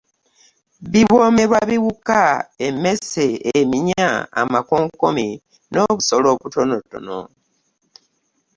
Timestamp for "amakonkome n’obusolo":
4.41-6.27